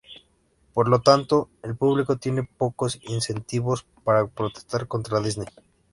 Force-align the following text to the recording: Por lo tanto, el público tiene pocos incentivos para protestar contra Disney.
Por 0.73 0.87
lo 0.89 1.01
tanto, 1.03 1.49
el 1.61 1.75
público 1.77 2.15
tiene 2.15 2.41
pocos 2.57 2.97
incentivos 3.03 3.85
para 4.03 4.25
protestar 4.25 4.87
contra 4.87 5.19
Disney. 5.19 5.45